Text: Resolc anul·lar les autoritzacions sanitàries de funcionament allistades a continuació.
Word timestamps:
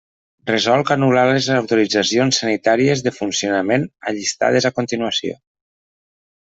Resolc 0.51 0.89
anul·lar 0.95 1.25
les 1.31 1.49
autoritzacions 1.57 2.41
sanitàries 2.43 3.05
de 3.09 3.15
funcionament 3.21 3.89
allistades 4.15 4.69
a 4.73 4.77
continuació. 4.83 5.41